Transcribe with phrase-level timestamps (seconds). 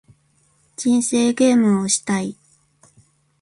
[0.77, 2.35] 人生ゲームをしたい